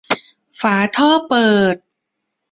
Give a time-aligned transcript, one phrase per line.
[0.59, 1.75] ฝาท่อเปิด